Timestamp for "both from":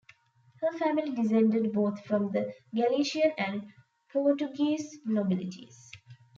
1.73-2.31